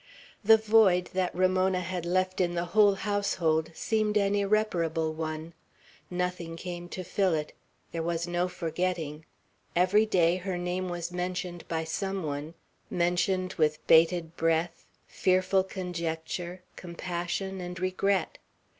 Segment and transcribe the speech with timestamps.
[0.43, 5.53] The void that Ramona had left in the whole household seemed an irreparable one;
[6.09, 7.53] nothing came to fill it;
[7.91, 9.25] there was no forgetting;
[9.75, 12.55] every day her name was mentioned by some one;
[12.89, 18.39] mentioned with bated breath, fearful conjecture, compassion, and regret.